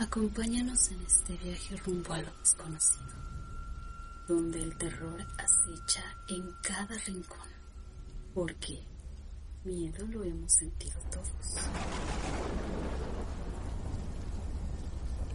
[0.00, 3.02] Acompáñanos en este viaje rumbo a lo desconocido,
[4.28, 7.48] donde el terror acecha en cada rincón,
[8.32, 8.80] porque
[9.64, 11.56] miedo lo hemos sentido todos.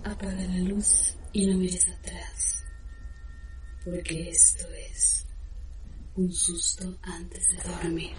[0.05, 2.63] Apaga la luz y no mires atrás,
[3.83, 5.25] porque esto es
[6.15, 8.15] un susto antes de dormir.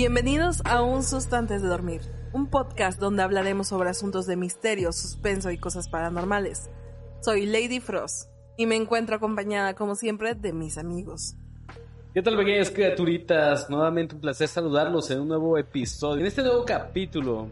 [0.00, 2.00] Bienvenidos a Un Susto Antes de Dormir,
[2.32, 6.70] un podcast donde hablaremos sobre asuntos de misterio, suspenso y cosas paranormales.
[7.20, 11.34] Soy Lady Frost y me encuentro acompañada, como siempre, de mis amigos.
[12.14, 13.68] ¿Qué tal, pequeñas criaturitas?
[13.68, 16.20] Nuevamente un placer saludarlos en un nuevo episodio.
[16.20, 17.48] En este nuevo capítulo,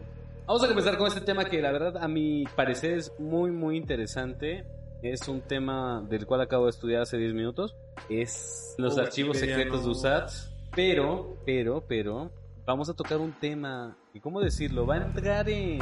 [0.47, 3.77] vamos a comenzar con este tema que, la verdad, a mi parecer es muy, muy
[3.77, 4.65] interesante.
[5.03, 7.75] Es un tema del cual acabo de estudiar hace 10 minutos.
[8.09, 9.91] Es los Oh, archivos secretos de no.
[9.91, 10.31] USAT.
[10.75, 12.31] Pero, pero, pero,
[12.69, 15.79] vamos a tocar un tema, y cómo decirlo, va a entrar en,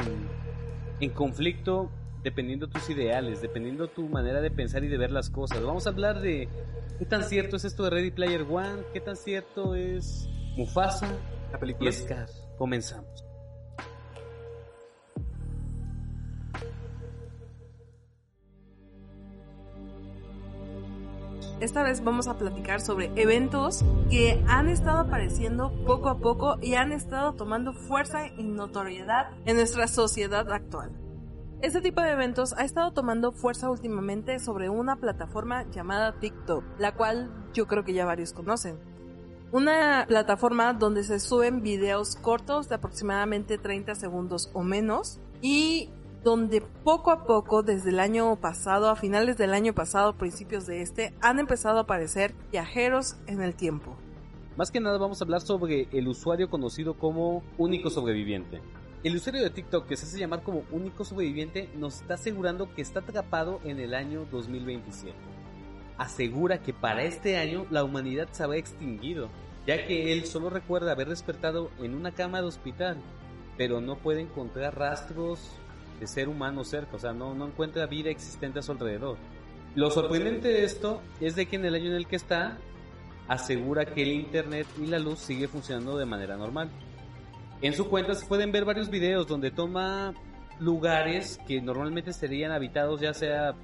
[1.00, 1.90] en conflicto
[2.22, 5.62] dependiendo tus ideales, dependiendo tu manera de pensar y de ver las cosas.
[5.62, 6.48] Vamos a hablar de
[6.98, 11.08] qué tan cierto es esto de Ready Player One, qué tan cierto es Mufasa
[11.52, 11.92] La y película.
[11.92, 12.28] Scar.
[12.56, 13.27] Comenzamos.
[21.60, 26.74] Esta vez vamos a platicar sobre eventos que han estado apareciendo poco a poco y
[26.74, 30.92] han estado tomando fuerza y notoriedad en nuestra sociedad actual.
[31.60, 36.94] Este tipo de eventos ha estado tomando fuerza últimamente sobre una plataforma llamada TikTok, la
[36.94, 38.78] cual yo creo que ya varios conocen.
[39.50, 45.90] Una plataforma donde se suben videos cortos de aproximadamente 30 segundos o menos y
[46.24, 50.82] donde poco a poco desde el año pasado, a finales del año pasado, principios de
[50.82, 53.96] este, han empezado a aparecer viajeros en el tiempo.
[54.56, 58.60] Más que nada vamos a hablar sobre el usuario conocido como único sobreviviente.
[59.04, 62.82] El usuario de TikTok que se hace llamar como único sobreviviente nos está asegurando que
[62.82, 65.14] está atrapado en el año 2027.
[65.96, 69.28] Asegura que para este año la humanidad se habrá extinguido,
[69.66, 72.96] ya que él solo recuerda haber despertado en una cama de hospital,
[73.56, 75.52] pero no puede encontrar rastros
[76.00, 79.18] de ser humano cerca, o sea, no, no encuentra vida existente a su alrededor.
[79.74, 82.58] Lo sorprendente de esto es de que en el año en el que está,
[83.28, 86.70] asegura que el internet y la luz sigue funcionando de manera normal.
[87.60, 90.14] En su cuenta se pueden ver varios videos donde toma
[90.58, 93.54] lugares que normalmente serían habitados, ya sea,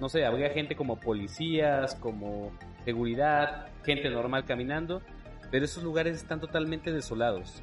[0.00, 2.52] no sé, habría gente como policías, como
[2.84, 5.02] seguridad, gente normal caminando,
[5.50, 7.62] pero esos lugares están totalmente desolados.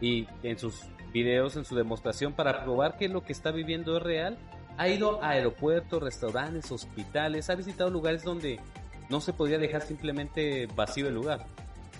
[0.00, 4.02] Y en sus videos, en su demostración para probar que lo que está viviendo es
[4.02, 4.38] real,
[4.76, 8.58] ha ido a aeropuertos, restaurantes, hospitales, ha visitado lugares donde
[9.08, 11.44] no se podía dejar simplemente vacío el lugar.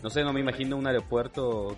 [0.03, 1.76] No sé, no me imagino un aeropuerto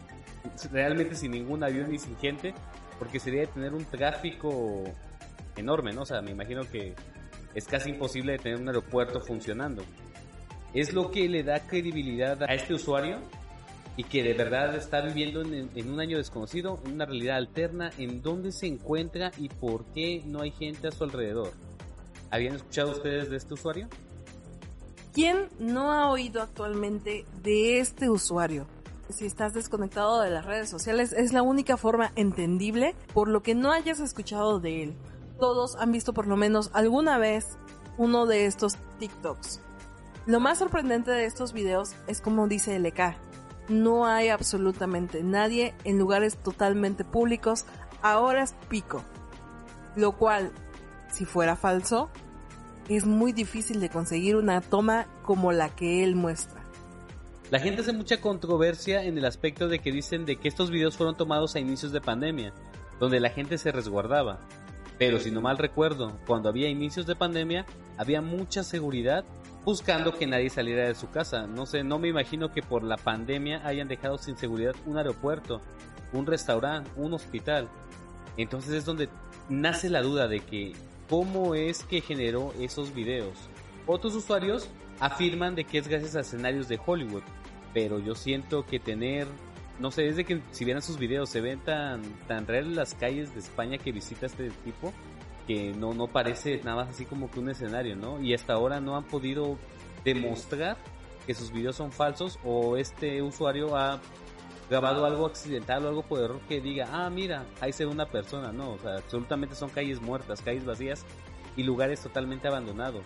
[0.70, 2.54] realmente sin ningún avión ni sin gente,
[2.98, 4.84] porque sería de tener un tráfico
[5.56, 6.02] enorme, ¿no?
[6.02, 6.94] O sea, me imagino que
[7.54, 9.82] es casi imposible de tener un aeropuerto funcionando.
[10.74, 13.18] Es lo que le da credibilidad a este usuario
[13.96, 18.52] y que de verdad está viviendo en, un año desconocido, una realidad alterna, en dónde
[18.52, 21.52] se encuentra y por qué no hay gente a su alrededor.
[22.30, 23.88] ¿Habían escuchado ustedes de este usuario?
[25.12, 28.66] ¿Quién no ha oído actualmente de este usuario?
[29.10, 33.54] Si estás desconectado de las redes sociales, es la única forma entendible por lo que
[33.54, 34.94] no hayas escuchado de él.
[35.38, 37.58] Todos han visto por lo menos alguna vez
[37.98, 39.60] uno de estos TikToks.
[40.24, 43.16] Lo más sorprendente de estos videos es como dice LK,
[43.68, 47.64] no hay absolutamente nadie en lugares totalmente públicos
[48.02, 49.04] a horas pico.
[49.96, 50.52] Lo cual,
[51.10, 52.10] si fuera falso,
[52.88, 56.62] es muy difícil de conseguir una toma como la que él muestra.
[57.50, 60.96] La gente hace mucha controversia en el aspecto de que dicen de que estos videos
[60.96, 62.52] fueron tomados a inicios de pandemia,
[62.98, 64.40] donde la gente se resguardaba.
[64.98, 67.66] Pero si no mal recuerdo, cuando había inicios de pandemia,
[67.98, 69.24] había mucha seguridad
[69.64, 71.46] buscando que nadie saliera de su casa.
[71.46, 75.60] No sé, no me imagino que por la pandemia hayan dejado sin seguridad un aeropuerto,
[76.12, 77.68] un restaurante, un hospital.
[78.36, 79.08] Entonces es donde
[79.48, 80.72] nace la duda de que
[81.08, 83.36] cómo es que generó esos videos.
[83.86, 84.68] Otros usuarios
[85.00, 87.22] afirman de que es gracias a escenarios de Hollywood,
[87.74, 89.26] pero yo siento que tener,
[89.78, 93.34] no sé, desde que si vieran sus videos se ven tan, tan reales las calles
[93.34, 94.92] de España que visita este tipo,
[95.46, 98.20] que no, no parece nada más así como que un escenario, ¿no?
[98.20, 99.58] Y hasta ahora no han podido
[100.04, 100.76] demostrar
[101.26, 104.00] que sus videos son falsos o este usuario ha
[104.68, 108.06] grabado algo accidental o algo por error que diga, ah, mira, ahí se ve una
[108.06, 108.52] persona.
[108.52, 111.04] No, o sea, absolutamente son calles muertas, calles vacías
[111.56, 113.04] y lugares totalmente abandonados.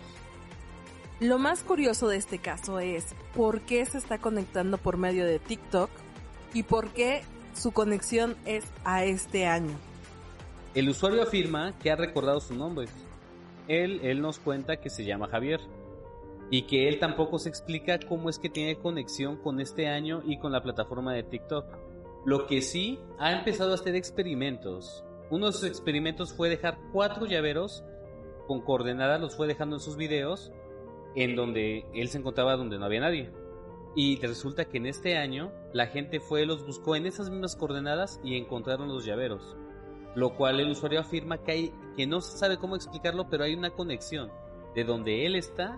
[1.19, 5.39] Lo más curioso de este caso es por qué se está conectando por medio de
[5.39, 5.89] TikTok
[6.53, 7.23] y por qué
[7.53, 9.75] su conexión es a este año.
[10.77, 12.85] El usuario afirma que ha recordado su nombre.
[13.67, 15.59] Él, él nos cuenta que se llama Javier
[16.51, 20.37] y que él tampoco se explica cómo es que tiene conexión con este año y
[20.37, 21.65] con la plataforma de TikTok.
[22.25, 25.03] Lo que sí ha empezado a hacer experimentos.
[25.31, 27.83] Uno de sus experimentos fue dejar cuatro llaveros
[28.45, 30.51] con coordenadas, los fue dejando en sus videos,
[31.15, 33.31] en donde él se encontraba donde no había nadie.
[33.95, 38.19] Y resulta que en este año la gente fue, los buscó en esas mismas coordenadas
[38.23, 39.57] y encontraron los llaveros.
[40.17, 44.31] Lo cual el usuario afirma que no sabe cómo explicarlo, pero hay una conexión
[44.73, 45.77] de donde él está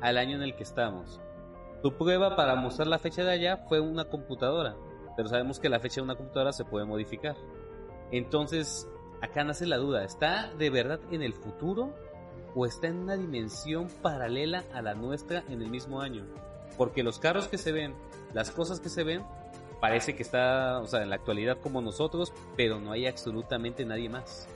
[0.00, 1.20] al año en el que estamos.
[1.82, 4.76] Su prueba para mostrar la fecha de allá fue una computadora,
[5.16, 7.34] pero sabemos que la fecha de una computadora se puede modificar.
[8.12, 8.88] Entonces,
[9.22, 11.92] acá nace la duda, ¿está de verdad en el futuro
[12.54, 16.26] o está en una dimensión paralela a la nuestra en el mismo año?
[16.78, 17.96] Porque los carros que se ven,
[18.34, 19.24] las cosas que se ven,
[19.80, 24.08] parece que está, o sea, en la actualidad como nosotros, pero no hay absolutamente nadie
[24.08, 24.48] más.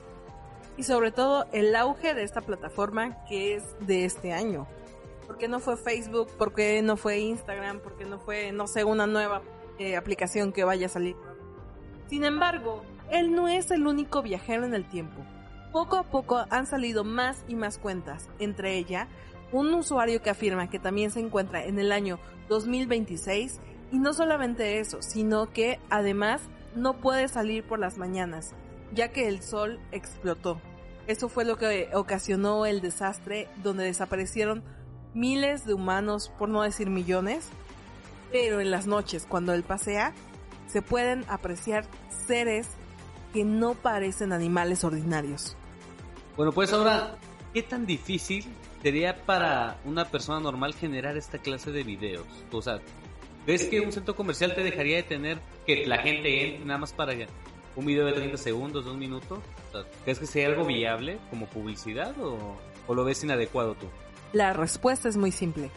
[0.77, 4.67] Y sobre todo el auge de esta plataforma que es de este año.
[5.25, 6.29] ¿Por qué no fue Facebook?
[6.37, 7.79] ¿Por qué no fue Instagram?
[7.79, 9.41] ¿Por qué no fue, no sé, una nueva
[9.79, 11.15] eh, aplicación que vaya a salir?
[12.07, 15.21] Sin embargo, él no es el único viajero en el tiempo.
[15.71, 19.07] Poco a poco han salido más y más cuentas, entre ellas
[19.51, 22.19] un usuario que afirma que también se encuentra en el año
[22.49, 23.59] 2026
[23.91, 26.41] y no solamente eso, sino que además
[26.75, 28.53] no puede salir por las mañanas,
[28.93, 30.59] ya que el sol explotó.
[31.07, 34.63] Eso fue lo que ocasionó el desastre donde desaparecieron
[35.13, 37.47] miles de humanos, por no decir millones,
[38.31, 40.13] pero en las noches, cuando él pasea,
[40.67, 41.85] se pueden apreciar
[42.27, 42.67] seres
[43.33, 45.55] que no parecen animales ordinarios.
[46.35, 47.15] Bueno, pues ahora,
[47.53, 48.45] ¿qué tan difícil
[48.81, 52.25] sería para una persona normal generar esta clase de videos?
[52.51, 52.81] O sea,
[53.45, 56.93] ¿ves que un centro comercial te dejaría de tener que la gente entre nada más
[56.93, 57.13] para
[57.75, 59.41] un video de 30 segundos, de un minuto?
[60.03, 62.57] ¿Crees que sea algo viable como publicidad o,
[62.87, 63.87] o lo ves inadecuado tú?
[64.33, 65.69] La respuesta es muy simple.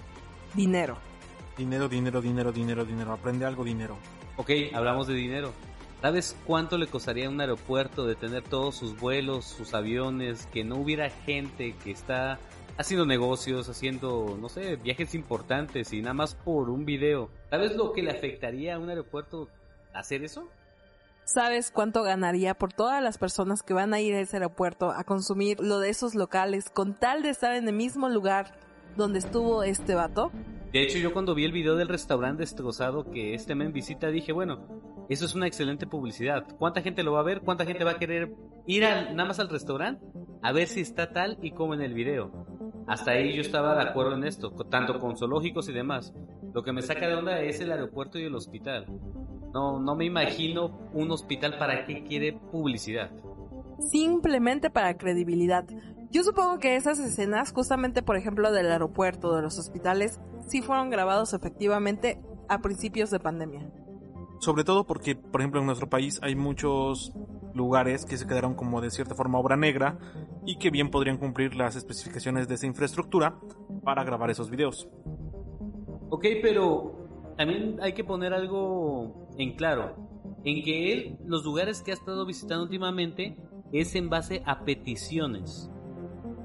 [0.55, 0.97] Dinero.
[1.57, 3.13] Dinero, dinero, dinero, dinero, dinero.
[3.13, 3.97] Aprende algo, dinero.
[4.37, 5.53] Ok, hablamos de dinero.
[6.01, 10.63] ¿Sabes cuánto le costaría a un aeropuerto de tener todos sus vuelos, sus aviones, que
[10.63, 12.39] no hubiera gente que está
[12.79, 17.29] haciendo negocios, haciendo, no sé, viajes importantes y nada más por un video?
[17.51, 19.49] ¿Sabes lo que le afectaría a un aeropuerto
[19.93, 20.49] hacer eso?
[21.25, 25.05] ¿Sabes cuánto ganaría por todas las personas que van a ir a ese aeropuerto a
[25.05, 28.59] consumir lo de esos locales con tal de estar en el mismo lugar
[28.97, 30.31] donde estuvo este vato?
[30.73, 34.33] De hecho, yo cuando vi el video del restaurante destrozado que este men visita, dije,
[34.33, 36.47] bueno, eso es una excelente publicidad.
[36.59, 37.41] ¿Cuánta gente lo va a ver?
[37.41, 38.33] ¿Cuánta gente va a querer
[38.67, 40.05] ir nada más al restaurante
[40.43, 42.58] a ver si está tal y como en el video?
[42.89, 46.15] Hasta ahí yo estaba de acuerdo en esto, tanto con zoológicos y demás.
[46.55, 48.87] Lo que me saca de onda es el aeropuerto y el hospital.
[49.53, 53.11] No, no me imagino un hospital para qué quiere publicidad.
[53.79, 55.67] Simplemente para credibilidad.
[56.11, 60.89] Yo supongo que esas escenas, justamente por ejemplo del aeropuerto, de los hospitales, sí fueron
[60.89, 62.19] grabados efectivamente
[62.49, 63.71] a principios de pandemia.
[64.41, 67.13] Sobre todo porque, por ejemplo, en nuestro país hay muchos
[67.55, 69.99] lugares que se quedaron como de cierta forma obra negra
[70.47, 73.39] y que bien podrían cumplir las especificaciones de esa infraestructura
[73.85, 74.89] para grabar esos videos.
[76.11, 79.95] Ok, pero también hay que poner algo en claro,
[80.45, 83.37] en que él, los lugares que ha estado visitando últimamente,
[83.73, 85.71] es en base a peticiones.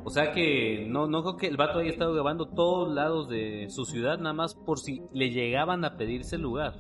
[0.06, 3.68] O sea que no, no creo que el vato haya estado grabando todos lados de
[3.70, 6.74] su ciudad, nada más por si le llegaban a pedirse el lugar.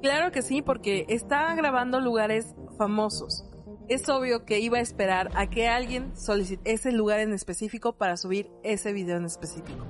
[0.00, 3.44] Claro que sí, porque está grabando lugares famosos.
[3.92, 8.16] Es obvio que iba a esperar a que alguien solicite ese lugar en específico para
[8.16, 9.84] subir ese video en específico.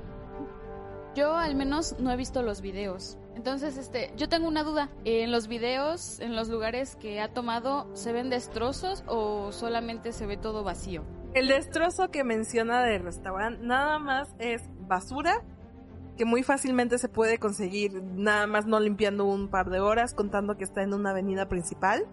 [1.14, 3.16] Yo al menos no he visto los videos.
[3.36, 4.90] Entonces, este, yo tengo una duda.
[5.04, 10.26] ¿En los videos, en los lugares que ha tomado, se ven destrozos o solamente se
[10.26, 11.04] ve todo vacío?
[11.32, 15.44] El destrozo que menciona del restaurante nada más es basura
[16.16, 20.56] que muy fácilmente se puede conseguir nada más no limpiando un par de horas contando
[20.56, 22.04] que está en una avenida principal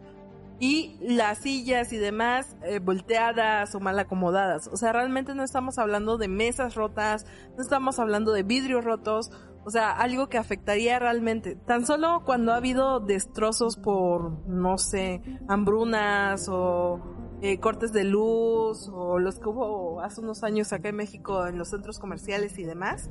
[0.60, 4.68] y las sillas y demás eh, volteadas o mal acomodadas.
[4.68, 7.26] O sea, realmente no estamos hablando de mesas rotas,
[7.56, 9.32] no estamos hablando de vidrios rotos,
[9.66, 11.56] o sea, algo que afectaría realmente.
[11.56, 17.00] Tan solo cuando ha habido destrozos por, no sé, hambrunas o
[17.42, 21.58] eh, cortes de luz o los que hubo hace unos años acá en México en
[21.58, 23.10] los centros comerciales y demás.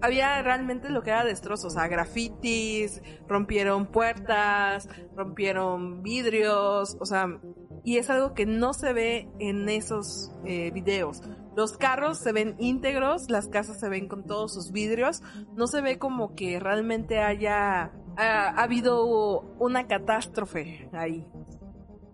[0.00, 7.40] Había realmente lo que era destrozos, o sea, grafitis, rompieron puertas, rompieron vidrios, o sea,
[7.84, 11.22] y es algo que no se ve en esos eh, videos.
[11.54, 15.22] Los carros se ven íntegros, las casas se ven con todos sus vidrios,
[15.54, 21.26] no se ve como que realmente haya ha, habido una catástrofe ahí.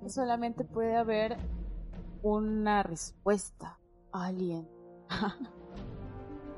[0.06, 1.36] Solamente puede haber
[2.22, 3.78] una respuesta.
[4.12, 4.68] Alien.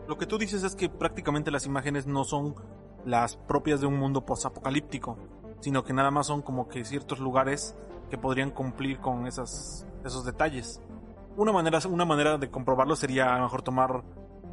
[0.09, 2.55] Lo que tú dices es que prácticamente las imágenes no son
[3.05, 5.19] las propias de un mundo posapocalíptico,
[5.61, 7.77] sino que nada más son como que ciertos lugares
[8.11, 10.83] que podrían cumplir con esas, esos detalles.
[11.37, 14.05] Una manera, una manera de comprobarlo sería a lo mejor tomar,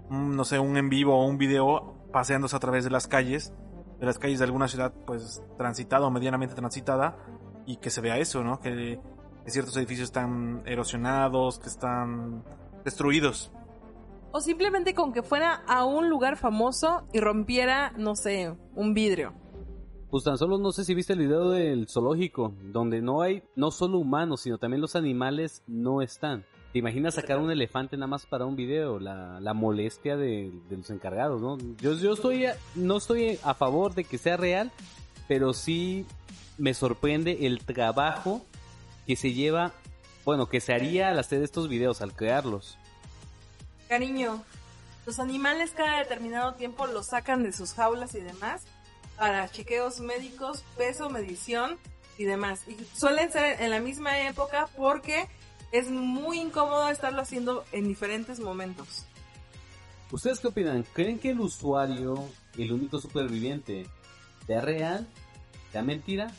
[0.10, 3.53] no sé, un en vivo o un video paseándose a través de las calles,
[4.00, 7.17] de las calles de alguna ciudad pues transitada o medianamente transitada
[7.65, 8.60] y que se vea eso, ¿no?
[8.60, 9.00] Que
[9.46, 12.43] ciertos edificios están erosionados, que están
[12.84, 13.51] destruidos.
[14.32, 19.34] O simplemente con que fuera a un lugar famoso y rompiera, no sé, un vidrio.
[20.10, 23.72] Pues tan solo no sé si viste el video del zoológico, donde no hay no
[23.72, 26.46] solo humanos, sino también los animales no están.
[26.74, 29.00] ¿Te imaginas sacar un elefante nada más para un video?
[29.00, 31.58] La, la molestia de, los encargados, ¿no?
[31.82, 34.72] Yo, yo estoy a, no estoy a favor de que sea real,
[35.28, 36.06] pero sí
[36.58, 38.42] me sorprende el trabajo
[39.06, 39.74] que se lleva,
[40.24, 42.78] bueno, que se haría al hacer estos videos, al crearlos.
[43.92, 44.42] Cariño,
[45.06, 48.62] los animales cada determinado tiempo los sacan de sus jaulas y demás
[49.18, 51.78] para chequeos médicos, peso, medición
[52.18, 52.62] y demás.
[52.70, 55.28] Y suelen ser en la misma época porque
[55.74, 59.06] es muy incómodo estarlo haciendo en diferentes momentos.
[60.10, 60.86] ¿Ustedes qué opinan?
[60.94, 62.24] ¿Creen que el usuario,
[62.58, 63.88] el único superviviente,
[64.48, 65.06] sea real?
[65.74, 66.32] ¿Sea mentira?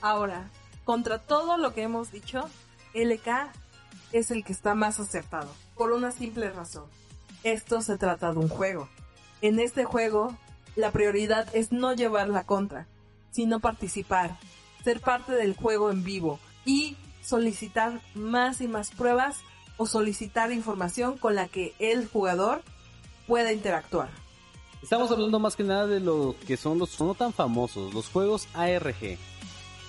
[0.00, 0.48] Ahora,
[0.84, 2.48] contra todo lo que hemos dicho,
[2.94, 3.52] LK
[4.12, 6.84] es el que está más acertado por una simple razón.
[7.42, 8.88] Esto se trata de un juego.
[9.42, 10.36] En este juego,
[10.76, 12.86] la prioridad es no llevar la contra,
[13.30, 14.38] sino participar,
[14.82, 19.38] ser parte del juego en vivo y solicitar más y más pruebas
[19.76, 22.62] o solicitar información con la que el jugador
[23.26, 24.08] pueda interactuar.
[24.82, 28.46] Estamos hablando más que nada de lo que son los no tan famosos, los juegos
[28.52, 29.18] ARG.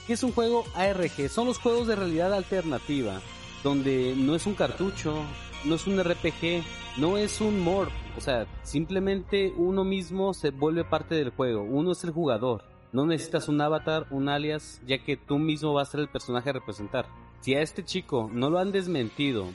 [0.08, 1.30] ¿Qué es un juego ARG?
[1.30, 3.22] Son los juegos de realidad alternativa,
[3.66, 5.24] donde no es un cartucho,
[5.64, 6.64] no es un RPG,
[6.98, 11.94] no es un mod, o sea, simplemente uno mismo se vuelve parte del juego, uno
[11.94, 12.64] es el jugador.
[12.94, 16.52] No necesitas un avatar, un alias, ya que tú mismo vas a ser el personaje
[16.52, 17.08] a representar.
[17.42, 19.48] Si a este chico no lo han desmentido,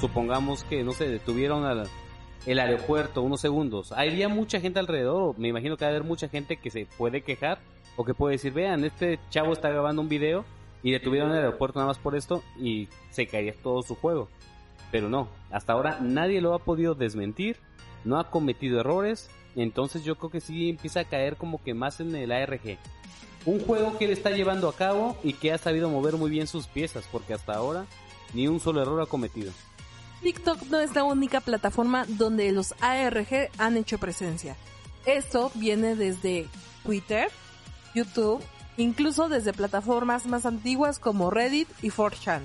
[0.00, 1.88] supongamos que, no sé, detuvieron al
[2.46, 5.36] el aeropuerto unos segundos, ¿habría mucha gente alrededor?
[5.40, 7.58] Me imagino que va a haber mucha gente que se puede quejar
[7.96, 10.44] o que puede decir, vean, este chavo está grabando un video
[10.86, 14.28] y detuvieron el aeropuerto nada más por esto y se caería todo su juego.
[14.92, 17.56] Pero no, hasta ahora nadie lo ha podido desmentir,
[18.04, 21.98] no ha cometido errores, entonces yo creo que sí empieza a caer como que más
[21.98, 22.78] en el ARG.
[23.46, 26.46] Un juego que él está llevando a cabo y que ha sabido mover muy bien
[26.46, 27.86] sus piezas, porque hasta ahora
[28.32, 29.50] ni un solo error ha cometido.
[30.22, 34.54] TikTok no es la única plataforma donde los ARG han hecho presencia.
[35.04, 36.46] Esto viene desde
[36.84, 37.28] Twitter,
[37.92, 38.40] YouTube,
[38.76, 42.42] incluso desde plataformas más antiguas como Reddit y 4chan.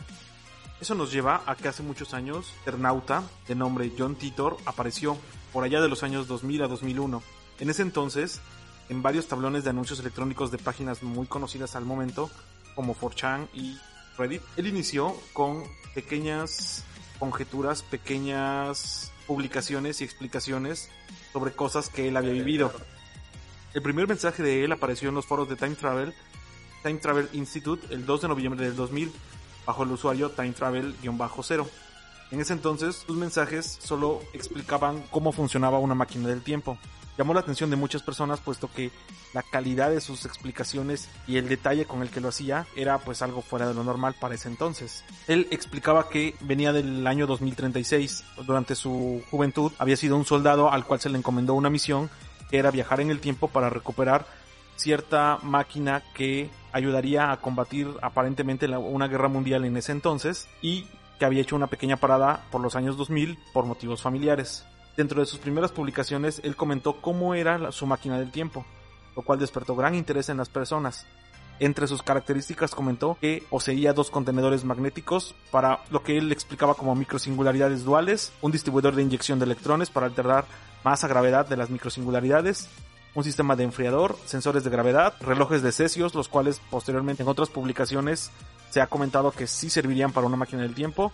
[0.80, 5.16] Eso nos lleva a que hace muchos años, Ternauta, de nombre John Titor, apareció
[5.54, 7.22] por allá de los años 2000 a 2001.
[7.60, 8.42] En ese entonces,
[8.90, 12.32] en varios tablones de anuncios electrónicos de páginas muy conocidas al momento,
[12.74, 13.78] como 4chan y
[14.18, 16.84] Reddit, él inició con pequeñas
[17.20, 20.90] conjeturas, pequeñas publicaciones y explicaciones
[21.32, 22.74] sobre cosas que él había vivido.
[23.74, 26.14] El primer mensaje de él apareció en los foros de Time Travel,
[26.84, 29.12] Time Travel Institute, el 2 de noviembre del 2000,
[29.66, 31.68] bajo el usuario Time Travel-0.
[32.32, 36.78] En ese entonces, sus mensajes solo explicaban cómo funcionaba una máquina del tiempo.
[37.18, 38.90] Llamó la atención de muchas personas puesto que
[39.34, 43.22] la calidad de sus explicaciones y el detalle con el que lo hacía era pues
[43.22, 45.04] algo fuera de lo normal para ese entonces.
[45.28, 48.24] Él explicaba que venía del año 2036.
[48.46, 52.10] Durante su juventud había sido un soldado al cual se le encomendó una misión
[52.52, 54.26] que era viajar en el tiempo para recuperar
[54.76, 60.86] cierta máquina que ayudaría a combatir aparentemente una guerra mundial en ese entonces y
[61.20, 64.66] que había hecho una pequeña parada por los años 2000 por motivos familiares.
[64.98, 68.66] Dentro de sus primeras publicaciones, él comentó cómo era su máquina del tiempo,
[69.16, 71.06] lo cual despertó gran interés en las personas.
[71.60, 76.96] Entre sus características comentó que poseía dos contenedores magnéticos para lo que él explicaba como
[76.96, 80.46] microsingularidades duales, un distribuidor de inyección de electrones para alterar
[80.84, 82.70] masa gravedad de las microsingularidades,
[83.14, 87.50] un sistema de enfriador, sensores de gravedad, relojes de cesios, los cuales posteriormente en otras
[87.50, 88.32] publicaciones
[88.70, 91.12] se ha comentado que sí servirían para una máquina del tiempo,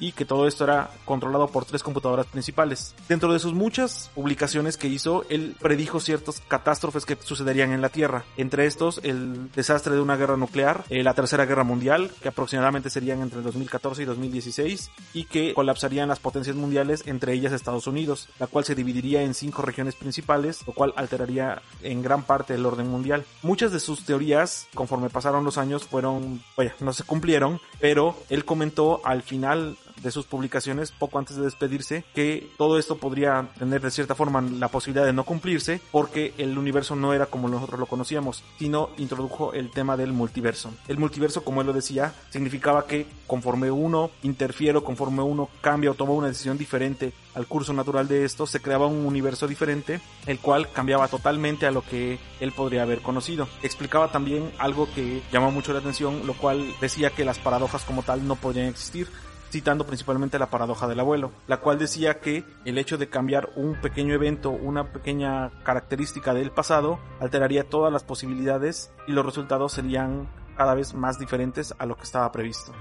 [0.00, 2.94] y que todo esto era controlado por tres computadoras principales.
[3.08, 7.90] Dentro de sus muchas publicaciones que hizo, él predijo ciertas catástrofes que sucederían en la
[7.90, 8.24] Tierra.
[8.36, 12.90] Entre estos, el desastre de una guerra nuclear, eh, la Tercera Guerra Mundial, que aproximadamente
[12.90, 17.86] serían entre el 2014 y 2016, y que colapsarían las potencias mundiales, entre ellas Estados
[17.86, 22.54] Unidos, la cual se dividiría en cinco regiones principales, lo cual alteraría en gran parte
[22.54, 23.24] el orden mundial.
[23.42, 28.44] Muchas de sus teorías, conforme pasaron los años, fueron, vaya, no se cumplieron, pero él
[28.44, 33.80] comentó al final de sus publicaciones poco antes de despedirse que todo esto podría tener
[33.80, 37.80] de cierta forma la posibilidad de no cumplirse porque el universo no era como nosotros
[37.80, 40.72] lo conocíamos, sino introdujo el tema del multiverso.
[40.88, 45.94] El multiverso, como él lo decía, significaba que conforme uno interfiere, conforme uno cambia o
[45.94, 50.40] toma una decisión diferente al curso natural de esto, se creaba un universo diferente, el
[50.40, 53.48] cual cambiaba totalmente a lo que él podría haber conocido.
[53.62, 58.02] Explicaba también algo que llamó mucho la atención, lo cual decía que las paradojas como
[58.02, 59.08] tal no podrían existir,
[59.50, 63.80] citando principalmente la paradoja del abuelo, la cual decía que el hecho de cambiar un
[63.80, 70.28] pequeño evento, una pequeña característica del pasado, alteraría todas las posibilidades y los resultados serían
[70.56, 72.72] cada vez más diferentes a lo que estaba previsto.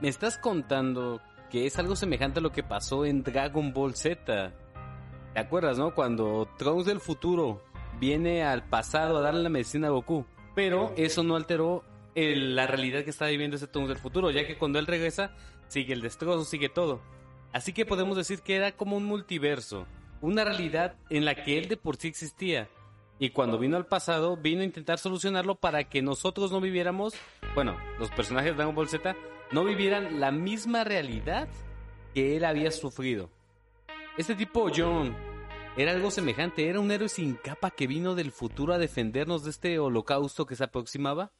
[0.00, 4.52] Me estás contando que es algo semejante a lo que pasó en Dragon Ball Z.
[5.34, 5.94] ¿Te acuerdas, no?
[5.94, 7.62] Cuando Trunks del futuro
[8.00, 10.24] viene al pasado a darle la medicina a Goku.
[10.54, 14.56] Pero eso no alteró la realidad que está viviendo ese Trunks del futuro, ya que
[14.56, 15.34] cuando él regresa,
[15.68, 17.00] sigue el destrozo, sigue todo.
[17.52, 19.86] Así que podemos decir que era como un multiverso,
[20.20, 22.68] una realidad en la que él de por sí existía.
[23.18, 27.14] Y cuando vino al pasado, vino a intentar solucionarlo para que nosotros no viviéramos,
[27.54, 29.14] bueno, los personajes de Dragon Ball Z,
[29.52, 31.48] no vivieran la misma realidad
[32.14, 33.30] que él había sufrido.
[34.16, 35.14] Este tipo, John,
[35.76, 39.50] era algo semejante, era un héroe sin capa que vino del futuro a defendernos de
[39.50, 41.32] este holocausto que se aproximaba.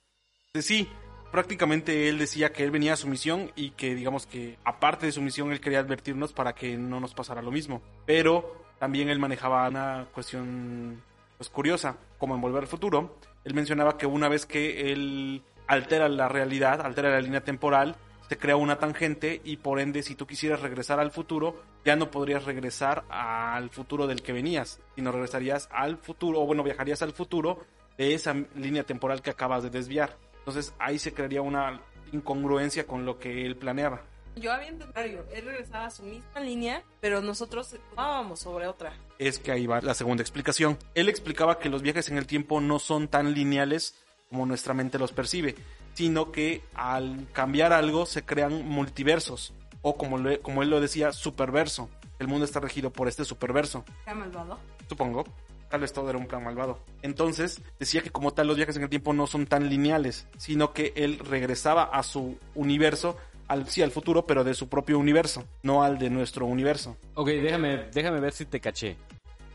[0.60, 0.86] Sí,
[1.30, 5.12] prácticamente él decía que él venía a su misión y que digamos que aparte de
[5.12, 7.80] su misión él quería advertirnos para que no nos pasara lo mismo.
[8.04, 11.02] Pero también él manejaba una cuestión
[11.38, 13.16] pues curiosa, como en Volver al Futuro.
[13.44, 17.96] Él mencionaba que una vez que él altera la realidad, altera la línea temporal,
[18.28, 22.10] se crea una tangente y por ende si tú quisieras regresar al futuro, ya no
[22.10, 27.12] podrías regresar al futuro del que venías, sino regresarías al futuro, o bueno, viajarías al
[27.12, 27.64] futuro
[27.96, 30.18] de esa línea temporal que acabas de desviar.
[30.42, 31.80] Entonces ahí se crearía una
[32.12, 34.02] incongruencia con lo que él planeaba.
[34.36, 38.94] Yo había entendido, él regresaba a su misma línea, pero nosotros tomábamos sobre otra.
[39.18, 40.78] Es que ahí va la segunda explicación.
[40.94, 43.94] Él explicaba que los viajes en el tiempo no son tan lineales
[44.30, 45.54] como nuestra mente los percibe,
[45.92, 49.52] sino que al cambiar algo se crean multiversos,
[49.82, 51.90] o como, lo- como él lo decía, superverso.
[52.18, 53.84] El mundo está regido por este superverso.
[54.06, 54.58] ¿Qué malvado?
[54.88, 55.24] supongo.
[55.72, 56.80] Tal vez todo era un plan malvado.
[57.00, 60.74] Entonces, decía que como tal los viajes en el tiempo no son tan lineales, sino
[60.74, 63.16] que él regresaba a su universo,
[63.48, 66.98] al, sí, al futuro, pero de su propio universo, no al de nuestro universo.
[67.14, 68.98] Ok, déjame, déjame ver si te caché.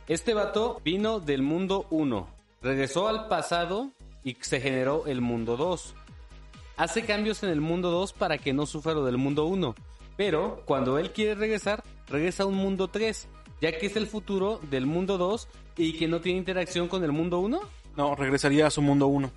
[0.07, 2.27] Este vato vino del mundo 1,
[2.63, 3.91] regresó al pasado
[4.23, 5.93] y se generó el mundo 2.
[6.77, 9.75] Hace cambios en el mundo 2 para que no sufra lo del mundo 1.
[10.15, 13.27] Pero cuando él quiere regresar, regresa a un mundo 3,
[13.61, 17.11] ya que es el futuro del mundo 2 y que no tiene interacción con el
[17.11, 17.59] mundo 1.
[17.95, 19.31] No, regresaría a su mundo 1.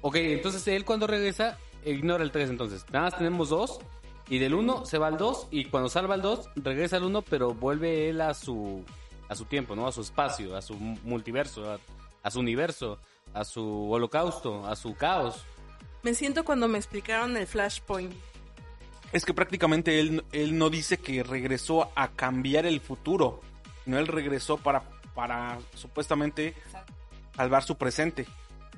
[0.00, 2.84] Ok, entonces él cuando regresa, ignora el 3 entonces.
[2.92, 3.78] Nada más tenemos 2
[4.28, 7.22] y del 1 se va al 2 y cuando salva el 2 regresa al 1
[7.22, 8.84] pero vuelve él a su
[9.28, 9.86] a su tiempo, ¿no?
[9.86, 11.78] A su espacio, a su multiverso, a,
[12.22, 12.98] a su universo,
[13.34, 15.44] a su holocausto, a su caos.
[16.02, 18.14] Me siento cuando me explicaron el Flashpoint.
[19.12, 23.40] Es que prácticamente él, él no dice que regresó a cambiar el futuro,
[23.86, 24.82] sino él regresó para,
[25.14, 26.54] para supuestamente
[27.34, 28.26] salvar su presente,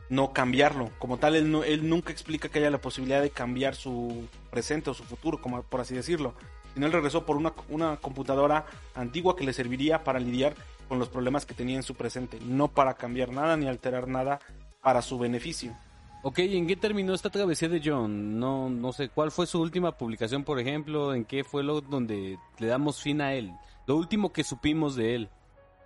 [0.08, 0.90] no cambiarlo.
[1.00, 4.90] Como tal, él, no- él nunca explica que haya la posibilidad de cambiar su presente
[4.90, 6.34] o su futuro, como por así decirlo.
[6.74, 10.54] Sino él regresó por una, una computadora antigua que le serviría para lidiar
[10.88, 14.38] con los problemas que tenía en su presente, no para cambiar nada ni alterar nada
[14.82, 15.76] para su beneficio.
[16.22, 18.38] Ok, ¿y en qué terminó esta travesía de John?
[18.38, 21.14] No, no sé, ¿cuál fue su última publicación, por ejemplo?
[21.14, 23.52] ¿En qué fue lo donde le damos fin a él?
[23.88, 25.30] Lo último que supimos de él.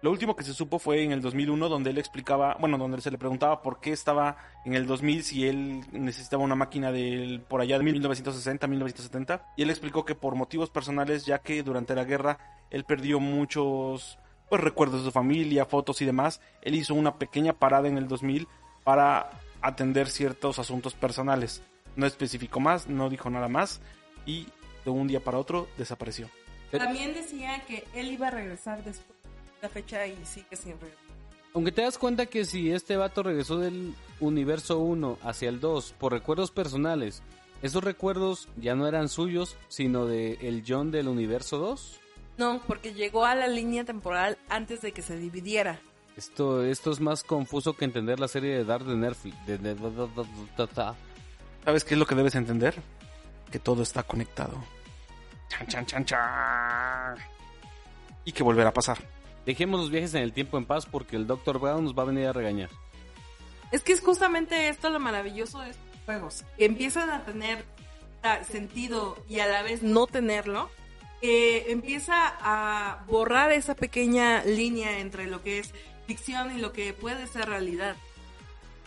[0.03, 3.13] Lo último que se supo fue en el 2001, donde él explicaba, bueno, donde se
[3.13, 7.61] le preguntaba por qué estaba en el 2000 si él necesitaba una máquina del por
[7.61, 12.03] allá de 1960, 1970, y él explicó que por motivos personales, ya que durante la
[12.03, 12.39] guerra
[12.71, 17.53] él perdió muchos pues recuerdos de su familia, fotos y demás, él hizo una pequeña
[17.53, 18.49] parada en el 2000
[18.83, 21.63] para atender ciertos asuntos personales.
[21.95, 23.81] No especificó más, no dijo nada más
[24.27, 24.49] y
[24.85, 26.29] de un día para otro desapareció.
[26.79, 30.99] También decía que él iba a regresar después de la fecha y sigue sin regresar.
[31.55, 35.95] Aunque te das cuenta que si este vato regresó del universo 1 hacia el 2
[35.99, 37.23] por recuerdos personales
[37.63, 42.01] ¿Esos recuerdos ya no eran suyos, sino de el John del universo 2?
[42.37, 45.79] No, porque llegó a la línea temporal antes de que se dividiera.
[46.17, 49.47] Esto, esto es más confuso que entender la serie de Dark de Netflix.
[49.47, 50.95] De, de- de-
[51.65, 52.75] ¿Sabes qué es lo que debes entender?
[53.53, 54.57] Que todo está conectado.
[55.53, 57.17] Chan, chan, chan, chan.
[58.25, 58.99] Y que volverá a pasar.
[59.45, 61.59] Dejemos los viajes en el tiempo en paz porque el Dr.
[61.59, 62.71] Brown nos va a venir a regañar.
[63.71, 67.65] Es que es justamente esto lo maravilloso de estos juegos, que empiezan a tener
[68.23, 70.71] ah, sentido y a la vez no tenerlo,
[71.21, 75.75] que empieza a borrar esa pequeña línea entre lo que es
[76.07, 77.97] ficción y lo que puede ser realidad.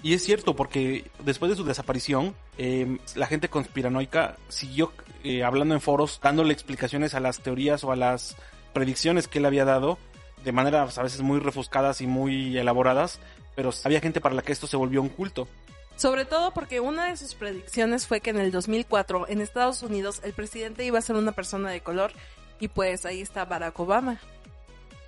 [0.06, 5.74] Y es cierto, porque después de su desaparición, eh, la gente conspiranoica siguió eh, hablando
[5.74, 8.36] en foros, dándole explicaciones a las teorías o a las
[8.72, 9.98] predicciones que él había dado,
[10.44, 13.20] de maneras a veces muy refuscadas y muy elaboradas,
[13.56, 15.48] pero había gente para la que esto se volvió un culto.
[15.96, 20.22] Sobre todo porque una de sus predicciones fue que en el 2004 en Estados Unidos
[20.24, 22.12] el presidente iba a ser una persona de color
[22.60, 24.20] y pues ahí está Barack Obama.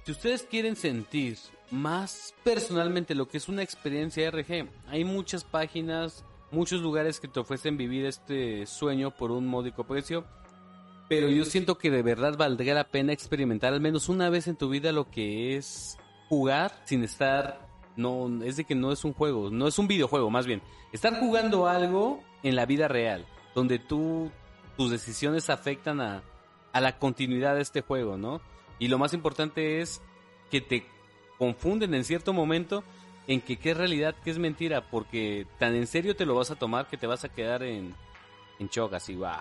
[0.06, 1.38] Si ustedes quieren sentir
[1.72, 7.40] más personalmente lo que es una experiencia RG, hay muchas páginas, muchos lugares que te
[7.40, 10.26] ofrecen vivir este sueño por un módico precio.
[11.10, 14.58] Pero yo siento que de verdad valdría la pena experimentar al menos una vez en
[14.58, 19.14] tu vida lo que es jugar sin estar no es de que no es un
[19.14, 20.62] juego, no es un videojuego, más bien.
[20.92, 23.26] Estar jugando algo en la vida real,
[23.56, 24.32] donde tú
[24.78, 26.24] tus decisiones afectan a,
[26.72, 28.40] a la continuidad de este juego, ¿no?
[28.78, 30.02] Y lo más importante es
[30.52, 30.86] que te
[31.38, 32.84] confunden en cierto momento
[33.28, 36.52] en que qué es realidad, qué es mentira, porque tan en serio te lo vas
[36.52, 37.94] a tomar que te vas a quedar en,
[38.60, 39.36] en shock, así, ¡guau!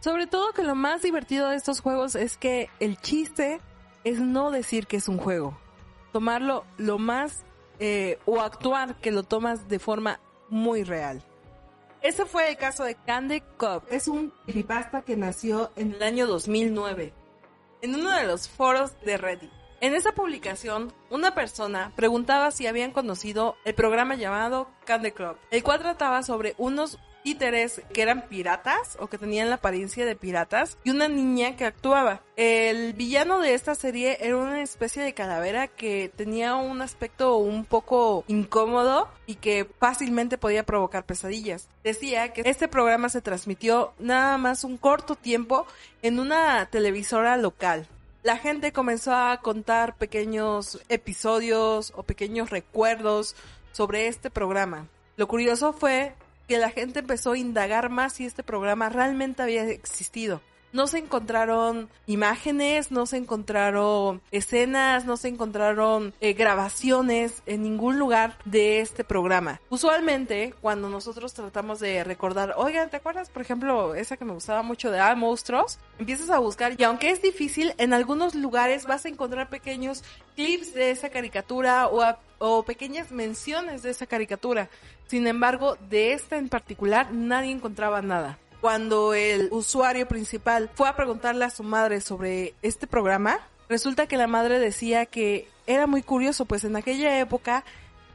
[0.00, 3.60] Sobre todo que lo más divertido de estos juegos es que el chiste
[4.04, 5.58] es no decir que es un juego,
[6.12, 7.44] tomarlo lo más
[7.78, 11.22] eh, o actuar que lo tomas de forma muy real.
[12.02, 13.82] Ese fue el caso de Candy Cup.
[13.90, 17.12] Es un creepypasta que nació en el año 2009
[17.82, 19.50] en uno de los foros de Reddit.
[19.80, 25.62] En esa publicación, una persona preguntaba si habían conocido el programa llamado Candy Club, el
[25.62, 30.78] cual trataba sobre unos títeres que eran piratas o que tenían la apariencia de piratas
[30.84, 32.22] y una niña que actuaba.
[32.36, 37.64] El villano de esta serie era una especie de calavera que tenía un aspecto un
[37.64, 41.68] poco incómodo y que fácilmente podía provocar pesadillas.
[41.82, 45.66] Decía que este programa se transmitió nada más un corto tiempo
[46.02, 47.88] en una televisora local
[48.26, 53.36] la gente comenzó a contar pequeños episodios o pequeños recuerdos
[53.70, 54.88] sobre este programa.
[55.16, 56.12] Lo curioso fue
[56.48, 60.40] que la gente empezó a indagar más si este programa realmente había existido.
[60.76, 67.98] No se encontraron imágenes, no se encontraron escenas, no se encontraron eh, grabaciones en ningún
[67.98, 69.58] lugar de este programa.
[69.70, 74.62] Usualmente, cuando nosotros tratamos de recordar, oigan, ¿te acuerdas, por ejemplo, esa que me gustaba
[74.62, 75.78] mucho de Ah, monstruos?
[75.98, 80.74] Empiezas a buscar y aunque es difícil, en algunos lugares vas a encontrar pequeños clips
[80.74, 82.04] de esa caricatura o,
[82.38, 84.68] o pequeñas menciones de esa caricatura.
[85.06, 88.38] Sin embargo, de esta en particular nadie encontraba nada.
[88.66, 94.16] Cuando el usuario principal fue a preguntarle a su madre sobre este programa, resulta que
[94.16, 97.64] la madre decía que era muy curioso, pues en aquella época,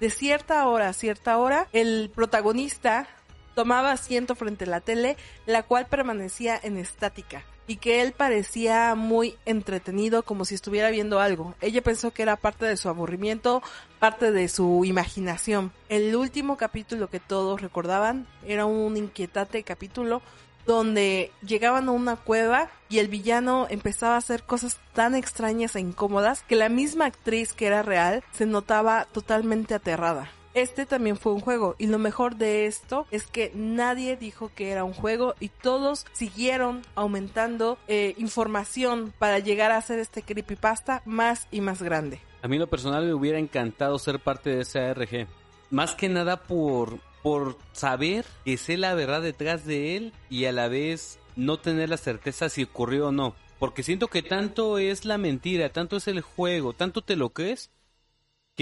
[0.01, 3.07] de cierta hora a cierta hora, el protagonista
[3.55, 8.95] tomaba asiento frente a la tele, la cual permanecía en estática y que él parecía
[8.95, 11.55] muy entretenido como si estuviera viendo algo.
[11.61, 13.61] Ella pensó que era parte de su aburrimiento,
[13.99, 15.71] parte de su imaginación.
[15.89, 20.21] El último capítulo que todos recordaban era un inquietante capítulo
[20.65, 25.79] donde llegaban a una cueva y el villano empezaba a hacer cosas tan extrañas e
[25.79, 30.29] incómodas que la misma actriz que era real se notaba totalmente aterrada.
[30.53, 34.71] Este también fue un juego y lo mejor de esto es que nadie dijo que
[34.71, 41.03] era un juego y todos siguieron aumentando eh, información para llegar a hacer este creepypasta
[41.05, 42.19] más y más grande.
[42.41, 45.27] A mí lo personal me hubiera encantado ser parte de ese ARG.
[45.69, 50.51] Más que nada por, por saber que sé la verdad detrás de él y a
[50.51, 53.35] la vez no tener la certeza si ocurrió o no.
[53.57, 57.69] Porque siento que tanto es la mentira, tanto es el juego, tanto te lo crees,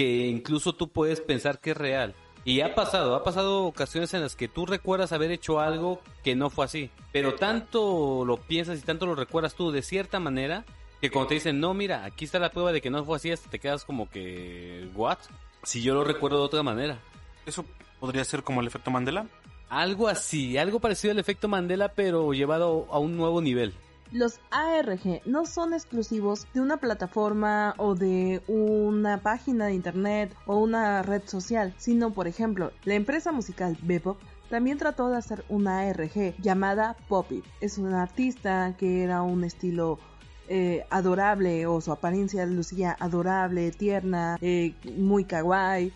[0.00, 2.14] que incluso tú puedes pensar que es real.
[2.46, 6.34] Y ha pasado, ha pasado ocasiones en las que tú recuerdas haber hecho algo que
[6.34, 6.90] no fue así.
[7.12, 10.64] Pero tanto lo piensas y tanto lo recuerdas tú de cierta manera
[11.02, 13.30] que cuando te dicen, no, mira, aquí está la prueba de que no fue así,
[13.30, 15.18] hasta te quedas como que, ¿what?
[15.64, 16.98] Si yo lo recuerdo de otra manera.
[17.44, 17.66] Eso
[17.98, 19.26] podría ser como el efecto Mandela.
[19.68, 23.74] Algo así, algo parecido al efecto Mandela, pero llevado a un nuevo nivel.
[24.12, 30.58] Los ARG no son exclusivos de una plataforma o de una página de internet o
[30.58, 34.18] una red social, sino por ejemplo, la empresa musical Bebop
[34.48, 37.44] también trató de hacer una ARG llamada Poppy.
[37.60, 40.00] Es una artista que era un estilo
[40.48, 45.92] eh, adorable o su apariencia lucía adorable, tierna, eh, muy kawaii,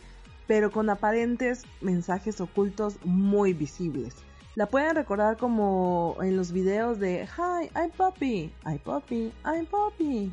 [0.46, 4.14] pero con aparentes mensajes ocultos muy visibles.
[4.56, 10.32] La pueden recordar como en los videos de Hi, I'm Poppy, I'm Poppy, I'm Poppy.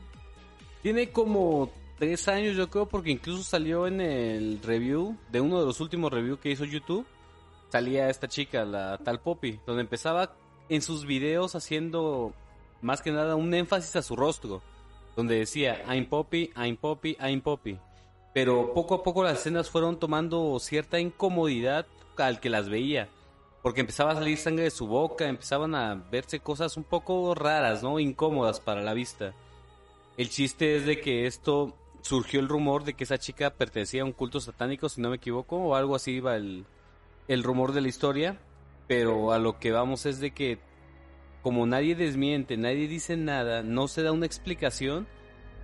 [0.83, 5.65] Tiene como tres años yo creo porque incluso salió en el review de uno de
[5.65, 7.03] los últimos reviews que hizo YouTube.
[7.69, 10.35] Salía esta chica, la tal Poppy, donde empezaba
[10.69, 12.33] en sus videos haciendo
[12.81, 14.61] más que nada un énfasis a su rostro,
[15.15, 17.79] donde decía I'm Poppy, I'm Poppy, I'm Poppy.
[18.35, 23.09] Pero poco a poco las escenas fueron tomando cierta incomodidad al que las veía,
[23.61, 27.83] porque empezaba a salir sangre de su boca, empezaban a verse cosas un poco raras,
[27.83, 27.99] ¿no?
[27.99, 29.33] Incómodas para la vista.
[30.17, 34.05] El chiste es de que esto surgió el rumor de que esa chica pertenecía a
[34.05, 36.65] un culto satánico, si no me equivoco, o algo así iba el,
[37.27, 38.39] el rumor de la historia.
[38.87, 40.59] Pero a lo que vamos es de que
[41.41, 45.07] como nadie desmiente, nadie dice nada, no se da una explicación,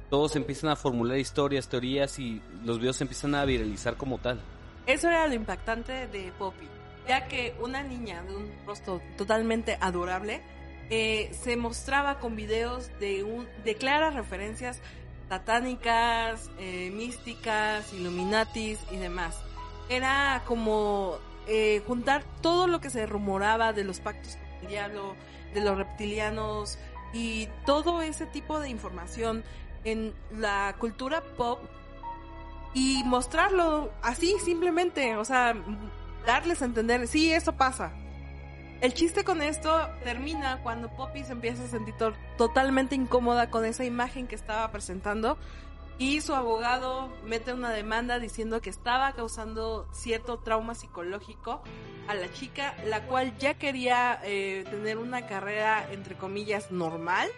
[0.09, 4.39] todos empiezan a formular historias, teorías y los videos se empiezan a viralizar como tal.
[4.85, 6.67] Eso era lo impactante de Poppy,
[7.07, 10.41] ya que una niña de un rostro totalmente adorable
[10.89, 14.81] eh, se mostraba con videos de, un, de claras referencias
[15.29, 19.37] satánicas, eh, místicas, illuminatis y demás.
[19.89, 21.17] Era como
[21.47, 25.15] eh, juntar todo lo que se rumoraba de los pactos con el diablo,
[25.53, 26.77] de los reptilianos
[27.13, 29.43] y todo ese tipo de información
[29.83, 31.59] en la cultura pop
[32.73, 35.55] y mostrarlo así simplemente, o sea,
[36.27, 37.93] darles a entender, sí, eso pasa.
[38.81, 41.95] El chiste con esto termina cuando Poppy se empieza a sentir
[42.37, 45.39] totalmente incómoda con esa imagen que estaba presentando
[45.97, 51.63] y su abogado mete una demanda diciendo que estaba causando cierto trauma psicológico
[52.07, 57.29] a la chica, la cual ya quería eh, tener una carrera entre comillas normal,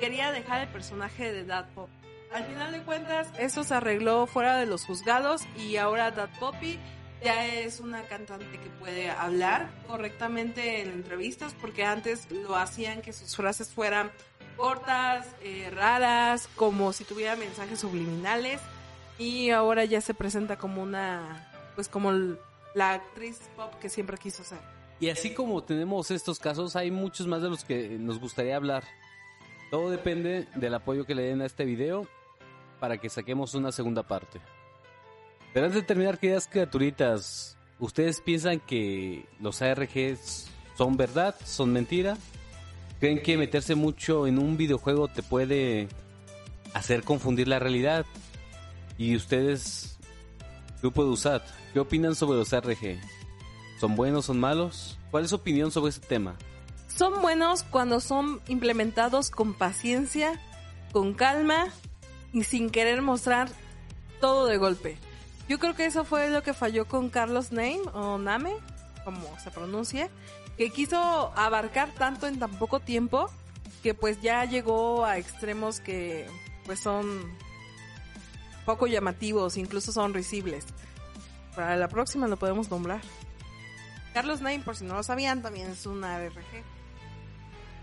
[0.00, 1.88] quería dejar el personaje de Dad Pop.
[2.34, 6.78] Al final de cuentas, eso se arregló fuera de los juzgados y ahora Dad Poppy
[7.22, 13.12] ya es una cantante que puede hablar correctamente en entrevistas porque antes lo hacían que
[13.12, 14.10] sus frases fueran
[14.56, 18.60] cortas, eh, raras, como si tuviera mensajes subliminales
[19.18, 22.12] y ahora ya se presenta como una, pues como
[22.74, 24.58] la actriz pop que siempre quiso ser.
[25.00, 28.84] Y así como tenemos estos casos, hay muchos más de los que nos gustaría hablar.
[29.70, 32.06] Todo depende del apoyo que le den a este video
[32.78, 34.40] para que saquemos una segunda parte.
[35.52, 42.16] Pero antes de terminar, queridas criaturitas, ¿ustedes piensan que los ARGs son verdad, son mentira?
[43.00, 45.88] ¿Creen que meterse mucho en un videojuego te puede
[46.72, 48.06] hacer confundir la realidad?
[48.96, 49.98] ¿Y ustedes,
[50.80, 53.00] grupo de USAT, qué opinan sobre los ARG?
[53.78, 54.98] ¿Son buenos, son malos?
[55.10, 56.36] ¿Cuál es su opinión sobre este tema?
[56.86, 60.40] Son buenos cuando son implementados con paciencia,
[60.92, 61.66] con calma
[62.32, 63.48] y sin querer mostrar
[64.20, 64.96] todo de golpe.
[65.48, 68.54] Yo creo que eso fue lo que falló con Carlos Name o Name,
[69.04, 70.08] como se pronuncia,
[70.56, 73.30] que quiso abarcar tanto en tan poco tiempo
[73.82, 76.26] que pues ya llegó a extremos que
[76.64, 77.06] pues son
[78.64, 80.66] poco llamativos, incluso son risibles.
[81.56, 83.00] Para la próxima lo podemos nombrar.
[84.14, 86.62] Carlos Name, por si no lo sabían, también es una RPG.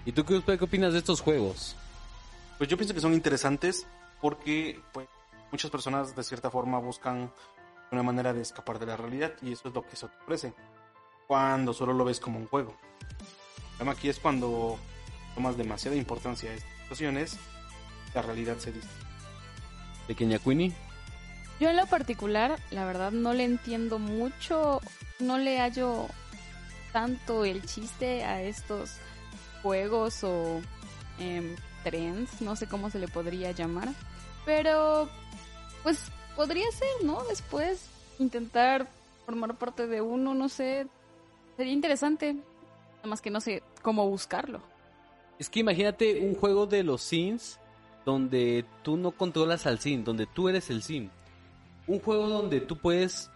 [0.06, 1.76] ¿Y tú qué, qué opinas de estos juegos?
[2.58, 3.86] Pues yo pienso que son interesantes
[4.22, 5.08] porque pues,
[5.52, 7.32] muchas personas de cierta forma buscan
[7.92, 10.54] una manera de escapar de la realidad y eso es lo que se ofrece
[11.28, 12.76] cuando solo lo ves como un juego.
[13.12, 14.78] El problema aquí es cuando
[15.36, 17.38] tomas demasiada importancia a estas situaciones,
[18.14, 18.88] la realidad se dice.
[20.08, 20.74] Pequeña Queenie.
[21.60, 24.82] Yo en lo particular, la verdad no le entiendo mucho,
[25.20, 26.08] no le hallo
[26.92, 28.98] tanto el chiste a estos
[29.62, 30.62] juegos o
[31.20, 33.90] eh, trends, no sé cómo se le podría llamar,
[34.50, 35.08] pero
[35.84, 37.24] pues podría ser, ¿no?
[37.26, 38.88] Después intentar
[39.28, 40.88] formar parte de uno, no sé,
[41.56, 42.34] Sería interesante.
[42.34, 44.62] Nada más que no sé cómo buscarlo.
[45.38, 47.60] Es que imagínate un juego de los Sims
[48.06, 51.10] donde tú no controlas al Sim, donde tú eres el Sim.
[51.86, 53.30] Un juego donde tú puedes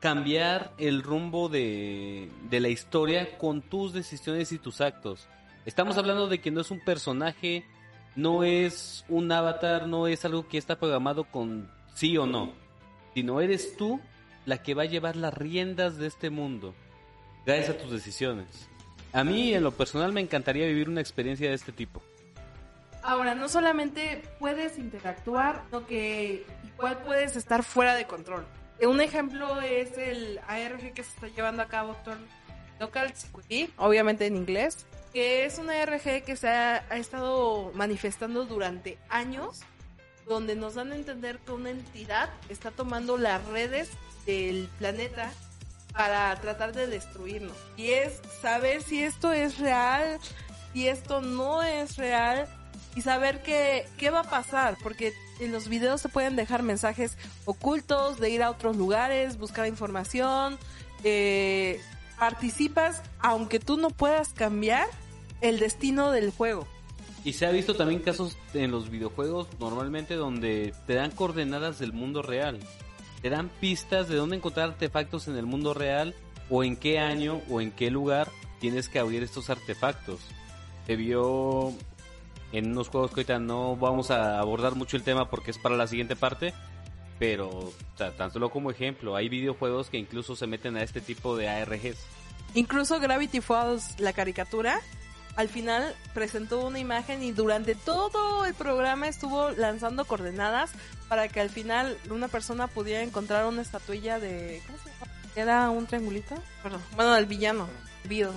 [0.00, 5.28] cambiar el rumbo de, de la historia con tus decisiones y tus actos.
[5.64, 7.64] Estamos hablando de que no es un personaje,
[8.18, 12.52] no es un avatar, no es algo que está programado con sí o no,
[13.14, 14.00] sino eres tú
[14.44, 16.74] la que va a llevar las riendas de este mundo
[17.46, 18.68] gracias a tus decisiones.
[19.12, 22.02] A mí, en lo personal, me encantaría vivir una experiencia de este tipo.
[23.04, 28.44] Ahora, no solamente puedes interactuar, sino que igual puedes estar fuera de control.
[28.82, 31.96] Un ejemplo es el ARG que se está llevando a cabo
[32.80, 38.44] Local Security, obviamente en inglés, que es un ARG que se ha, ha estado manifestando
[38.44, 39.60] durante años,
[40.26, 43.88] donde nos dan a entender que una entidad está tomando las redes
[44.26, 45.32] del planeta
[45.92, 47.56] para tratar de destruirnos.
[47.76, 50.18] Y es saber si esto es real,
[50.72, 52.46] si esto no es real,
[52.94, 57.16] y saber qué, qué va a pasar, porque en los videos se pueden dejar mensajes
[57.44, 60.58] ocultos de ir a otros lugares, buscar información,
[61.04, 61.80] eh,
[62.18, 64.86] participas aunque tú no puedas cambiar
[65.40, 66.66] el destino del juego.
[67.24, 71.92] Y se ha visto también casos en los videojuegos normalmente donde te dan coordenadas del
[71.92, 72.58] mundo real.
[73.22, 76.14] Te dan pistas de dónde encontrar artefactos en el mundo real
[76.48, 80.20] o en qué año o en qué lugar tienes que abrir estos artefactos.
[80.86, 81.72] Se vio
[82.52, 85.76] en unos juegos que ahorita no vamos a abordar mucho el tema porque es para
[85.76, 86.54] la siguiente parte.
[87.18, 91.00] Pero, o sea, tan solo como ejemplo, hay videojuegos que incluso se meten a este
[91.00, 91.98] tipo de ARGs.
[92.54, 94.80] Incluso Gravity Falls, la caricatura,
[95.36, 100.72] al final presentó una imagen y durante todo el programa estuvo lanzando coordenadas
[101.08, 104.62] para que al final una persona pudiera encontrar una estatuilla de...
[104.66, 105.12] ¿Cómo se llama?
[105.36, 106.34] ¿Era un triangulito?
[106.62, 106.82] Perdón.
[106.96, 107.68] Bueno, del villano,
[108.04, 108.30] Bill,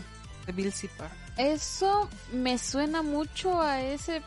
[0.46, 1.08] de Bill Zipper.
[1.38, 4.22] Eso me suena mucho a ese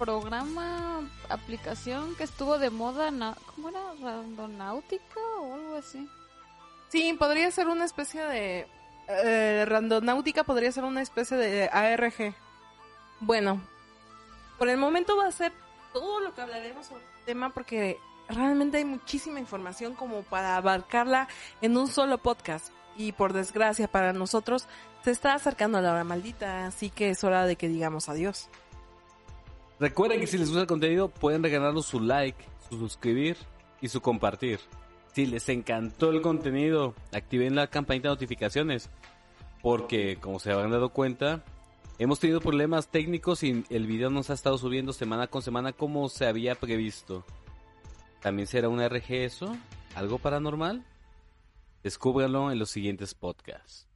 [0.00, 3.12] programa, aplicación que estuvo de moda,
[3.54, 3.80] ¿cómo era?
[4.02, 6.08] Randonáutica o algo así.
[6.88, 8.66] Sí, podría ser una especie de...
[9.08, 12.34] Eh, randonáutica podría ser una especie de ARG.
[13.20, 13.60] Bueno,
[14.58, 15.52] por el momento va a ser
[15.92, 21.28] todo lo que hablaremos sobre el tema porque realmente hay muchísima información como para abarcarla
[21.60, 22.72] en un solo podcast.
[22.96, 24.66] Y por desgracia para nosotros
[25.04, 28.48] se está acercando la hora maldita, así que es hora de que digamos adiós.
[29.80, 33.38] Recuerden que si les gusta el contenido pueden regalarnos su like, su suscribir
[33.80, 34.60] y su compartir.
[35.14, 38.90] Si les encantó el contenido, activen la campanita de notificaciones.
[39.62, 41.42] Porque, como se habrán dado cuenta,
[41.98, 45.72] hemos tenido problemas técnicos y el video no se ha estado subiendo semana con semana
[45.72, 47.24] como se había previsto.
[48.20, 49.56] ¿También será un RG eso?
[49.94, 50.84] ¿Algo paranormal?
[51.82, 53.89] Descúbranlo en los siguientes podcasts.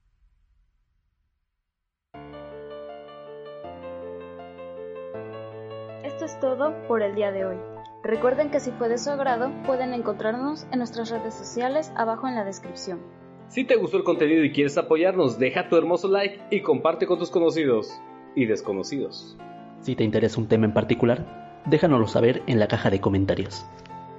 [6.15, 7.57] Esto es todo por el día de hoy.
[8.05, 12.37] Recuerden que si fue de su agrado, pueden encontrarnos en nuestras redes sociales abajo en
[12.37, 13.01] la descripción.
[13.49, 17.19] Si te gustó el contenido y quieres apoyarnos, deja tu hermoso like y comparte con
[17.19, 18.01] tus conocidos
[18.37, 19.37] y desconocidos.
[19.81, 23.67] Si te interesa un tema en particular, déjanoslo saber en la caja de comentarios.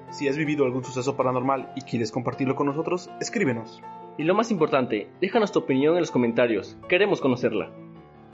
[0.10, 3.82] Si has vivido algún suceso paranormal y quieres compartirlo con nosotros, escríbenos.
[4.18, 6.76] Y lo más importante, déjanos tu opinión en los comentarios.
[6.90, 7.72] Queremos conocerla.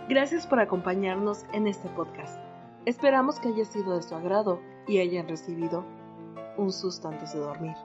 [0.10, 2.51] Gracias por acompañarnos en este podcast.
[2.86, 5.86] Esperamos que haya sido de su agrado y hayan recibido
[6.58, 7.76] un susto antes de dormir.